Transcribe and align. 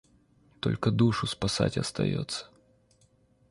Только 0.61 0.89
душу 0.89 1.27
спасать 1.27 1.77
остается. 1.77 2.49